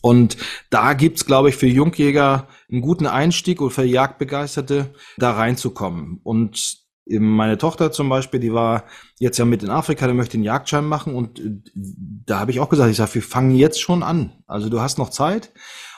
Und 0.00 0.36
da 0.70 0.94
gibt's, 0.94 1.26
glaube 1.26 1.48
ich, 1.48 1.56
für 1.56 1.66
Jungjäger 1.66 2.48
einen 2.70 2.82
guten 2.82 3.06
Einstieg 3.06 3.60
oder 3.60 3.70
für 3.70 3.84
Jagdbegeisterte, 3.84 4.92
da 5.16 5.32
reinzukommen. 5.32 6.20
Und 6.22 6.88
meine 7.08 7.58
Tochter 7.58 7.90
zum 7.90 8.08
Beispiel, 8.08 8.40
die 8.40 8.52
war 8.52 8.84
jetzt 9.18 9.38
ja 9.38 9.44
mit 9.44 9.62
in 9.62 9.70
Afrika, 9.70 10.06
die 10.06 10.12
möchte 10.12 10.36
den 10.36 10.44
Jagdschein 10.44 10.84
machen 10.84 11.14
und 11.14 11.40
äh, 11.40 11.60
da 11.74 12.40
habe 12.40 12.50
ich 12.50 12.60
auch 12.60 12.68
gesagt, 12.68 12.90
ich 12.90 12.96
sage, 12.96 13.14
wir 13.14 13.22
fangen 13.22 13.54
jetzt 13.54 13.80
schon 13.80 14.02
an. 14.02 14.32
Also 14.46 14.68
du 14.68 14.80
hast 14.80 14.98
noch 14.98 15.08
Zeit 15.10 15.50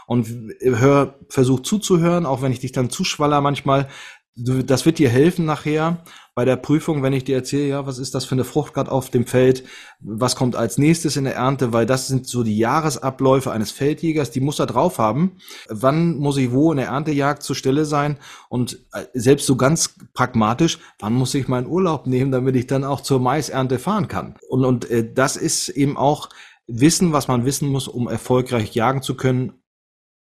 und 0.07 0.29
hör, 0.61 1.19
versuch 1.29 1.61
zuzuhören, 1.61 2.27
auch 2.27 2.43
wenn 2.43 2.53
ich 2.53 2.61
dich 2.61 2.73
dann 2.73 2.91
zuschwaller 2.91 3.41
manchmal. 3.41 3.89
Das 4.37 4.87
wird 4.87 4.99
dir 4.99 5.09
helfen 5.09 5.45
nachher 5.45 6.05
bei 6.35 6.45
der 6.45 6.57
Prüfung, 6.57 7.03
wenn 7.03 7.13
ich 7.13 7.25
dir 7.25 7.37
erzähle, 7.37 7.69
ja, 7.69 7.87
was 7.87 7.99
ist 7.99 8.15
das 8.15 8.25
für 8.25 8.35
eine 8.35 8.45
Frucht 8.45 8.73
gerade 8.73 8.91
auf 8.91 9.11
dem 9.11 9.27
Feld, 9.27 9.65
was 9.99 10.37
kommt 10.37 10.57
als 10.57 10.79
nächstes 10.79 11.17
in 11.17 11.25
der 11.25 11.35
Ernte, 11.35 11.73
weil 11.73 11.85
das 11.85 12.07
sind 12.07 12.27
so 12.27 12.43
die 12.43 12.57
Jahresabläufe 12.57 13.51
eines 13.51 13.73
Feldjägers, 13.73 14.31
die 14.31 14.41
muss 14.41 14.59
er 14.59 14.67
drauf 14.67 14.99
haben. 14.99 15.37
Wann 15.69 16.17
muss 16.17 16.37
ich 16.37 16.53
wo 16.53 16.71
in 16.71 16.79
der 16.79 16.87
Erntejagd 16.87 17.43
zur 17.43 17.57
Stelle 17.57 17.85
sein? 17.85 18.17
Und 18.49 18.87
äh, 18.93 19.05
selbst 19.13 19.47
so 19.47 19.57
ganz 19.57 19.97
pragmatisch, 20.15 20.79
wann 21.01 21.13
muss 21.13 21.35
ich 21.35 21.49
meinen 21.49 21.67
Urlaub 21.67 22.07
nehmen, 22.07 22.31
damit 22.31 22.57
ich 22.57 22.67
dann 22.67 22.85
auch 22.85 23.01
zur 23.01 23.21
Maisernte 23.21 23.79
fahren 23.79 24.09
kann? 24.09 24.37
Und, 24.49 24.65
und 24.65 24.91
äh, 24.91 25.13
das 25.13 25.37
ist 25.37 25.69
eben 25.69 25.97
auch 25.97 26.31
Wissen, 26.67 27.13
was 27.13 27.27
man 27.27 27.45
wissen 27.45 27.69
muss, 27.69 27.89
um 27.89 28.09
erfolgreich 28.09 28.75
jagen 28.75 29.03
zu 29.03 29.17
können, 29.17 29.60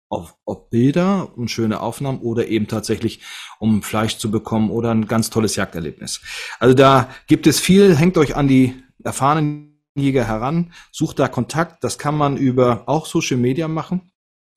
auf, 0.08 0.36
auf 0.44 0.70
Bilder 0.70 1.36
und 1.36 1.50
schöne 1.50 1.80
Aufnahmen 1.80 2.20
oder 2.20 2.48
eben 2.48 2.66
tatsächlich, 2.66 3.20
um 3.58 3.82
Fleisch 3.82 4.18
zu 4.18 4.30
bekommen 4.30 4.70
oder 4.70 4.90
ein 4.90 5.06
ganz 5.06 5.30
tolles 5.30 5.56
Jagderlebnis. 5.56 6.20
Also 6.58 6.74
da 6.74 7.10
gibt 7.26 7.46
es 7.46 7.60
viel, 7.60 7.96
hängt 7.96 8.18
euch 8.18 8.36
an 8.36 8.48
die 8.48 8.82
erfahrenen 9.04 9.82
Jäger 9.94 10.24
heran, 10.24 10.72
sucht 10.92 11.18
da 11.18 11.28
Kontakt, 11.28 11.84
das 11.84 11.98
kann 11.98 12.16
man 12.16 12.36
über 12.36 12.84
auch 12.86 13.06
Social 13.06 13.36
Media 13.36 13.68
machen. 13.68 14.12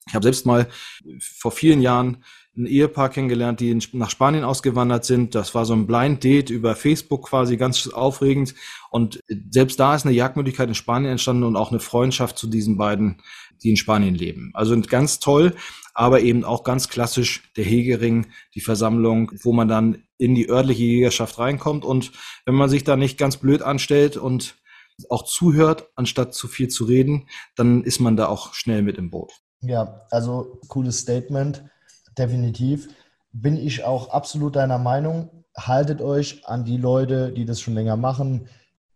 Ich 0.08 0.16
habe 0.16 0.24
selbst 0.24 0.46
mal 0.46 0.68
vor 1.20 1.52
vielen 1.52 1.82
Jahren 1.82 2.24
ein 2.58 2.66
Ehepaar 2.66 3.10
kennengelernt, 3.10 3.60
die 3.62 3.78
nach 3.94 4.10
Spanien 4.10 4.44
ausgewandert 4.44 5.06
sind. 5.06 5.36
Das 5.36 5.56
war 5.56 5.66
so 5.66 5.74
ein 5.74 5.88
Blind 5.88 6.24
Date 6.24 6.50
über 6.50 6.76
Facebook 6.76 7.30
quasi 7.30 7.56
ganz 7.56 7.88
aufregend. 7.88 8.56
Und 8.90 9.22
selbst 9.50 9.80
da 9.80 9.96
ist 9.96 10.06
eine 10.06 10.14
Jagdmöglichkeit 10.14 10.68
in 10.68 10.76
Spanien 10.76 11.12
entstanden 11.12 11.44
und 11.44 11.56
auch 11.56 11.72
eine 11.72 11.80
Freundschaft 11.80 12.38
zu 12.38 12.48
diesen 12.48 12.78
beiden 12.78 13.22
die 13.64 13.72
in 13.72 13.78
Spanien 13.78 14.16
leben. 14.16 14.52
Also 14.54 14.80
ganz 14.82 15.20
toll, 15.20 15.56
aber 15.94 16.22
eben 16.22 16.44
auch 16.44 16.64
ganz 16.64 16.90
klassisch 16.90 17.52
der 17.56 17.66
Hegering, 17.66 18.28
die 18.56 18.62
Versammlung, 18.62 19.32
wo 19.44 19.54
man 19.54 19.68
dann 19.68 20.04
in 20.18 20.36
die 20.36 20.50
örtliche 20.50 20.84
Jägerschaft 20.84 21.40
reinkommt 21.40 21.86
und 21.86 22.12
wenn 22.46 22.56
man 22.56 22.70
sich 22.70 22.84
da 22.84 22.96
nicht 22.96 23.18
ganz 23.18 23.38
blöd 23.38 23.62
anstellt 23.62 24.18
und 24.18 24.56
auch 25.10 25.24
zuhört, 25.24 25.90
anstatt 25.96 26.34
zu 26.34 26.48
viel 26.48 26.68
zu 26.68 26.86
reden, 26.86 27.28
dann 27.56 27.84
ist 27.84 28.00
man 28.00 28.16
da 28.16 28.28
auch 28.28 28.54
schnell 28.54 28.82
mit 28.82 28.98
im 28.98 29.10
Boot. 29.10 29.32
Ja, 29.62 30.02
also 30.10 30.60
cooles 30.68 31.00
Statement, 31.00 31.64
definitiv. 32.18 32.90
Bin 33.32 33.58
ich 33.58 33.84
auch 33.84 34.10
absolut 34.10 34.56
deiner 34.56 34.78
Meinung. 34.78 35.46
Haltet 35.56 36.02
euch 36.02 36.46
an 36.46 36.66
die 36.66 36.78
Leute, 36.78 37.32
die 37.32 37.46
das 37.46 37.62
schon 37.62 37.76
länger 37.76 37.96
machen. 37.96 38.48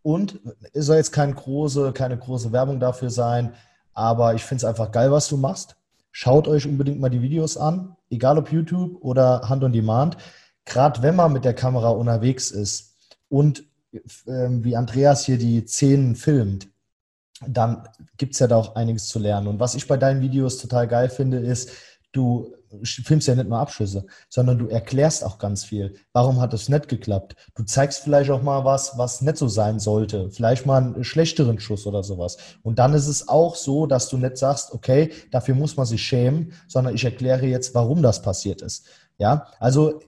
Und 0.01 0.39
es 0.73 0.85
soll 0.87 0.97
jetzt 0.97 1.11
keine 1.11 1.33
große, 1.33 1.91
keine 1.93 2.17
große 2.17 2.51
Werbung 2.51 2.79
dafür 2.79 3.09
sein. 3.09 3.53
Aber 3.95 4.35
ich 4.35 4.43
finde 4.43 4.59
es 4.59 4.65
einfach 4.65 4.91
geil, 4.91 5.11
was 5.11 5.27
du 5.27 5.37
machst. 5.37 5.75
Schaut 6.11 6.47
euch 6.47 6.67
unbedingt 6.67 6.99
mal 6.99 7.09
die 7.09 7.21
Videos 7.21 7.57
an, 7.57 7.95
egal 8.09 8.37
ob 8.37 8.51
YouTube 8.51 9.01
oder 9.01 9.49
Hand 9.49 9.63
on 9.63 9.73
Demand. 9.73 10.17
Gerade 10.65 11.01
wenn 11.01 11.15
man 11.15 11.33
mit 11.33 11.45
der 11.45 11.53
Kamera 11.53 11.89
unterwegs 11.89 12.51
ist 12.51 12.95
und 13.29 13.63
äh, 13.91 14.47
wie 14.49 14.75
Andreas 14.75 15.25
hier 15.25 15.37
die 15.37 15.65
Szenen 15.65 16.15
filmt, 16.15 16.69
dann 17.45 17.87
gibt 18.17 18.33
es 18.33 18.39
ja 18.39 18.47
da 18.47 18.55
auch 18.55 18.75
einiges 18.75 19.07
zu 19.07 19.19
lernen. 19.19 19.47
Und 19.47 19.59
was 19.59 19.75
ich 19.75 19.87
bei 19.87 19.97
deinen 19.97 20.21
Videos 20.21 20.57
total 20.57 20.87
geil 20.87 21.09
finde, 21.09 21.39
ist, 21.39 21.71
du 22.11 22.53
filmst 22.83 23.27
ja 23.27 23.35
nicht 23.35 23.49
nur 23.49 23.59
Abschüsse, 23.59 24.05
sondern 24.29 24.57
du 24.57 24.67
erklärst 24.67 25.23
auch 25.23 25.37
ganz 25.37 25.63
viel. 25.63 25.95
Warum 26.13 26.41
hat 26.41 26.53
es 26.53 26.69
nicht 26.69 26.87
geklappt? 26.87 27.35
Du 27.55 27.63
zeigst 27.63 27.99
vielleicht 27.99 28.29
auch 28.31 28.41
mal 28.41 28.65
was, 28.65 28.97
was 28.97 29.21
nicht 29.21 29.37
so 29.37 29.47
sein 29.47 29.79
sollte. 29.79 30.29
Vielleicht 30.31 30.65
mal 30.65 30.81
einen 30.81 31.03
schlechteren 31.03 31.59
Schuss 31.59 31.85
oder 31.85 32.03
sowas. 32.03 32.37
Und 32.63 32.79
dann 32.79 32.93
ist 32.93 33.07
es 33.07 33.27
auch 33.27 33.55
so, 33.55 33.85
dass 33.85 34.09
du 34.09 34.17
nicht 34.17 34.37
sagst, 34.37 34.73
okay, 34.73 35.11
dafür 35.31 35.55
muss 35.55 35.77
man 35.77 35.85
sich 35.85 36.01
schämen, 36.01 36.53
sondern 36.67 36.95
ich 36.95 37.03
erkläre 37.03 37.45
jetzt, 37.45 37.75
warum 37.75 38.01
das 38.01 38.21
passiert 38.21 38.61
ist. 38.61 38.85
Ja, 39.17 39.47
also 39.59 39.99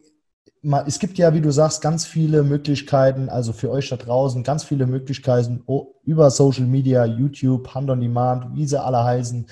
es 0.85 0.99
gibt 0.99 1.17
ja, 1.17 1.33
wie 1.33 1.41
du 1.41 1.51
sagst, 1.51 1.81
ganz 1.81 2.05
viele 2.05 2.43
Möglichkeiten, 2.43 3.29
also 3.29 3.53
für 3.53 3.69
euch 3.71 3.89
da 3.89 3.95
draußen, 3.95 4.43
ganz 4.43 4.63
viele 4.63 4.85
Möglichkeiten 4.87 5.63
über 6.03 6.29
Social 6.31 6.65
Media, 6.65 7.05
YouTube, 7.05 7.73
Hand 7.73 7.89
on 7.89 8.01
Demand, 8.01 8.55
wie 8.55 8.65
sie 8.65 8.81
alle 8.81 9.03
heißen, 9.03 9.47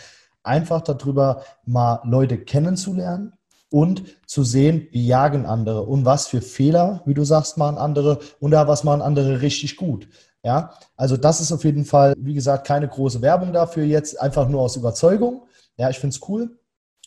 einfach 0.46 0.82
darüber, 0.82 1.44
mal 1.66 2.02
Leute 2.04 2.38
kennenzulernen 2.38 3.34
und 3.70 4.04
zu 4.28 4.44
sehen, 4.44 4.88
wie 4.92 5.06
jagen 5.06 5.46
andere 5.46 5.84
und 5.84 6.06
was 6.06 6.28
für 6.28 6.42
Fehler, 6.42 7.02
wie 7.06 7.14
du 7.14 7.24
sagst, 7.24 7.58
machen 7.58 7.78
andere 7.78 8.20
und 8.40 8.52
da 8.52 8.68
was 8.68 8.84
machen 8.84 9.02
andere 9.02 9.42
richtig 9.42 9.76
gut. 9.76 10.08
Ja, 10.44 10.74
also 10.96 11.18
das 11.18 11.42
ist 11.42 11.52
auf 11.52 11.64
jeden 11.64 11.86
Fall, 11.86 12.14
wie 12.18 12.36
gesagt, 12.36 12.68
keine 12.68 12.88
große 12.88 13.22
Werbung 13.22 13.52
dafür 13.52 13.84
jetzt, 13.84 14.22
einfach 14.22 14.48
nur 14.48 14.62
aus 14.62 14.76
Überzeugung. 14.76 15.48
Ja, 15.76 15.90
ich 15.90 16.00
finde 16.00 16.16
es 16.16 16.30
cool. 16.30 16.60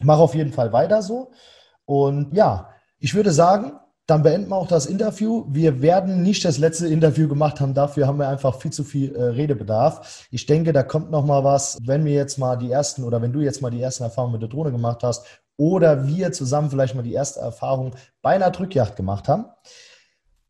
Mach 0.03 0.19
auf 0.19 0.35
jeden 0.35 0.53
Fall 0.53 0.73
weiter 0.73 1.03
so. 1.03 1.31
Und 1.85 2.35
ja, 2.35 2.69
ich 2.99 3.15
würde 3.15 3.31
sagen, 3.31 3.79
dann 4.09 4.23
beenden 4.23 4.49
wir 4.49 4.57
auch 4.57 4.67
das 4.67 4.87
Interview. 4.87 5.45
Wir 5.51 5.83
werden 5.83 6.23
nicht 6.23 6.43
das 6.43 6.57
letzte 6.57 6.89
Interview 6.89 7.29
gemacht 7.29 7.61
haben. 7.61 7.75
Dafür 7.75 8.07
haben 8.07 8.19
wir 8.19 8.27
einfach 8.27 8.59
viel 8.59 8.73
zu 8.73 8.83
viel 8.83 9.15
äh, 9.15 9.23
Redebedarf. 9.23 10.27
Ich 10.31 10.47
denke, 10.47 10.73
da 10.73 10.83
kommt 10.83 11.11
noch 11.11 11.27
mal 11.27 11.45
was, 11.45 11.77
wenn 11.83 12.07
wir 12.07 12.15
jetzt 12.15 12.39
mal 12.39 12.57
die 12.57 12.71
ersten 12.71 13.05
oder 13.05 13.21
wenn 13.21 13.35
du 13.35 13.41
jetzt 13.41 13.61
mal 13.61 13.71
die 13.71 13.83
ersten 13.83 14.05
Erfahrungen 14.05 14.33
mit 14.33 14.41
der 14.41 14.49
Drohne 14.49 14.73
gemacht 14.73 15.03
hast 15.03 15.27
oder 15.59 16.07
wir 16.07 16.33
zusammen 16.33 16.71
vielleicht 16.71 16.95
mal 16.95 17.03
die 17.03 17.13
erste 17.13 17.41
Erfahrung 17.41 17.95
bei 18.23 18.31
einer 18.31 18.51
Drückjagd 18.51 18.97
gemacht 18.97 19.29
haben. 19.29 19.45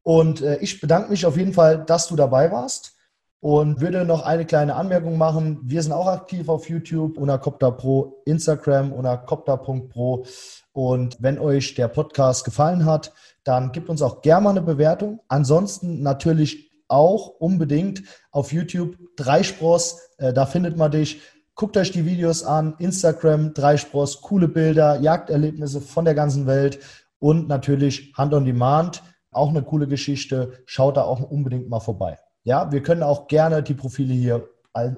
Und 0.04 0.40
äh, 0.40 0.58
ich 0.58 0.80
bedanke 0.80 1.10
mich 1.10 1.26
auf 1.26 1.36
jeden 1.36 1.52
Fall, 1.52 1.84
dass 1.84 2.06
du 2.06 2.14
dabei 2.14 2.52
warst 2.52 2.98
und 3.40 3.80
würde 3.80 4.04
noch 4.04 4.23
eine 4.23 4.45
kleine 4.45 4.75
Anmerkung 4.75 5.16
machen. 5.16 5.61
Wir 5.62 5.83
sind 5.83 5.92
auch 5.92 6.07
aktiv 6.07 6.49
auf 6.49 6.68
YouTube 6.68 7.18
unter 7.18 7.38
Copter 7.38 7.71
Pro, 7.71 8.23
Instagram 8.25 8.92
unter 8.92 9.16
copter.pro. 9.16 10.25
Und 10.73 11.16
wenn 11.21 11.38
euch 11.38 11.75
der 11.75 11.88
Podcast 11.88 12.45
gefallen 12.45 12.85
hat, 12.85 13.12
dann 13.45 13.73
gebt 13.73 13.88
uns 13.88 14.02
auch 14.02 14.23
gerne 14.23 14.45
mal 14.45 14.50
eine 14.50 14.62
Bewertung. 14.62 15.21
Ansonsten 15.28 16.02
natürlich 16.02 16.71
auch 16.88 17.28
unbedingt 17.38 18.02
auf 18.30 18.52
YouTube 18.52 18.97
Dreispross, 19.16 20.00
äh, 20.18 20.33
da 20.33 20.47
findet 20.47 20.76
man 20.76 20.90
dich. 20.90 21.21
Guckt 21.54 21.76
euch 21.76 21.90
die 21.90 22.07
Videos 22.07 22.45
an, 22.45 22.76
Instagram, 22.78 23.52
Dreispross, 23.52 24.21
coole 24.21 24.47
Bilder, 24.47 25.00
Jagderlebnisse 25.00 25.80
von 25.80 26.04
der 26.04 26.14
ganzen 26.14 26.47
Welt 26.47 26.78
und 27.18 27.49
natürlich 27.49 28.12
Hand 28.16 28.33
on 28.33 28.45
Demand, 28.45 29.02
auch 29.33 29.49
eine 29.49 29.62
coole 29.62 29.88
Geschichte. 29.88 30.52
Schaut 30.66 30.97
da 30.97 31.02
auch 31.02 31.21
unbedingt 31.21 31.68
mal 31.68 31.80
vorbei. 31.80 32.18
Ja, 32.49 32.73
wir 32.73 32.83
können 32.83 33.02
auch 33.02 33.28
gerne 33.28 33.62
die 33.62 33.75
Profile 33.75 34.14
hier 34.14 34.49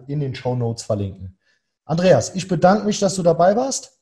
in 0.06 0.20
den 0.20 0.36
Show 0.36 0.54
Notes 0.54 0.84
verlinken. 0.84 1.36
Andreas, 1.84 2.36
ich 2.36 2.46
bedanke 2.46 2.84
mich, 2.84 3.00
dass 3.00 3.16
du 3.16 3.24
dabei 3.24 3.56
warst. 3.56 3.98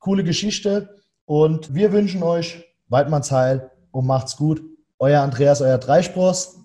Coole 0.00 0.22
Geschichte 0.22 1.00
und 1.24 1.72
wir 1.72 1.92
wünschen 1.92 2.22
euch 2.22 2.62
Weidmanns 2.88 3.32
Heil 3.32 3.70
und 3.90 4.04
macht's 4.04 4.36
gut. 4.36 4.60
Euer 4.98 5.22
Andreas, 5.22 5.62
euer 5.62 5.78
Dreispross 5.78 6.58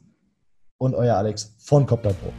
und 0.78 0.94
euer 0.94 1.16
Alex 1.16 1.56
von 1.60 1.86
Copter 1.86 2.12
Pro. 2.12 2.34